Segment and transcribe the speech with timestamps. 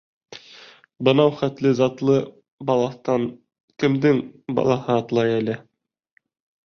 [1.09, 2.17] —Бынау хәтле затлы
[2.71, 3.27] балаҫтан
[3.85, 4.25] кемдең
[4.61, 5.59] балаһы атлай әле?